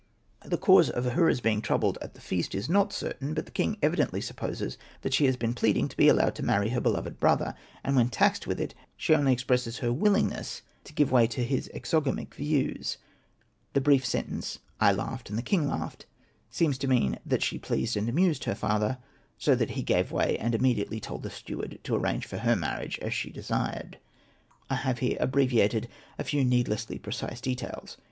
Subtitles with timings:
[0.43, 3.77] The cause of Ahura's being troubled at the feast is' not certain, but the king
[3.83, 7.53] evidently supposes that she has been pleading to be allowed to marry her beloved brother,
[7.83, 11.69] and when taxed with it she only expresses her willingness to give way to his
[11.71, 12.97] exogamic views.
[13.73, 16.05] The brief sentence,'' I laughed and the king laughed/'
[16.49, 18.97] seems to mean that she pleased and amused her father
[19.37, 22.97] so that he gave way, and immediately told the steward to arrange for her marriage
[23.03, 23.99] as she desired.
[24.67, 25.87] I have here abbreviated
[26.17, 27.97] a few needlessly precise details.